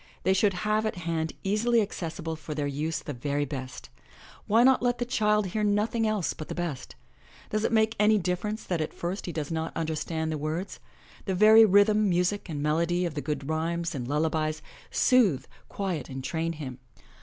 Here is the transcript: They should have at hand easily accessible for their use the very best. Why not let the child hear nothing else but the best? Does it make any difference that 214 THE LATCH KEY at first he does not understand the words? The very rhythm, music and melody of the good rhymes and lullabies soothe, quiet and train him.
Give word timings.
They 0.23 0.33
should 0.33 0.55
have 0.65 0.87
at 0.87 0.95
hand 0.95 1.33
easily 1.43 1.79
accessible 1.79 2.35
for 2.35 2.55
their 2.55 2.65
use 2.65 3.03
the 3.03 3.13
very 3.13 3.45
best. 3.45 3.91
Why 4.47 4.63
not 4.63 4.81
let 4.81 4.97
the 4.97 5.05
child 5.05 5.45
hear 5.53 5.63
nothing 5.63 6.07
else 6.07 6.33
but 6.33 6.47
the 6.47 6.55
best? 6.55 6.95
Does 7.51 7.63
it 7.65 7.71
make 7.71 7.95
any 7.99 8.17
difference 8.17 8.63
that 8.63 8.77
214 8.77 8.81
THE 8.81 8.89
LATCH 8.89 8.89
KEY 8.89 8.93
at 8.95 9.09
first 9.11 9.25
he 9.27 9.31
does 9.31 9.51
not 9.51 9.77
understand 9.77 10.31
the 10.31 10.39
words? 10.39 10.79
The 11.25 11.35
very 11.35 11.65
rhythm, 11.65 12.09
music 12.09 12.49
and 12.49 12.63
melody 12.63 13.05
of 13.05 13.13
the 13.13 13.21
good 13.21 13.47
rhymes 13.47 13.93
and 13.93 14.07
lullabies 14.07 14.63
soothe, 14.89 15.45
quiet 15.69 16.09
and 16.09 16.23
train 16.23 16.53
him. 16.53 16.79